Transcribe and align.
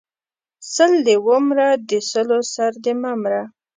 سل 0.73 0.91
دې 1.05 1.15
و 1.25 1.27
مره، 1.47 1.69
د 1.89 1.91
سلو 2.11 2.39
سر 2.53 2.71
دې 2.83 2.93
مه 3.01 3.11
مره! 3.21 3.43